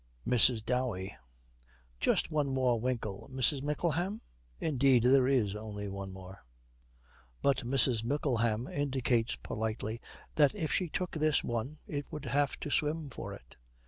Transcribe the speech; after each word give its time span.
MRS. 0.25 0.65
DOWEY. 0.65 1.15
'Just 1.99 2.31
one 2.31 2.47
more 2.47 2.79
winkle, 2.79 3.29
Mrs. 3.31 3.61
Mickleham?' 3.61 4.21
Indeed 4.59 5.03
there 5.03 5.27
is 5.27 5.55
only 5.55 5.87
one 5.89 6.11
more. 6.11 6.43
But 7.43 7.57
Mrs. 7.57 8.03
Mickleham 8.03 8.67
indicates 8.67 9.35
politely 9.35 10.01
that 10.37 10.55
if 10.55 10.71
she 10.73 10.89
took 10.89 11.11
this 11.11 11.43
one 11.43 11.77
it 11.85 12.07
would 12.11 12.25
have 12.25 12.59
to 12.61 12.71
swim 12.71 13.11
for 13.11 13.31
it. 13.31 13.57